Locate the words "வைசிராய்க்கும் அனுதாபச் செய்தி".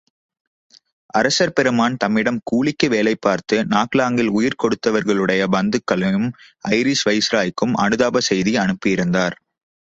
7.09-8.55